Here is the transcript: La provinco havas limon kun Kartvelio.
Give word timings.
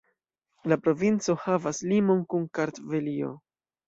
La 0.71 0.77
provinco 0.85 1.35
havas 1.43 1.81
limon 1.91 2.23
kun 2.31 2.47
Kartvelio. 2.61 3.31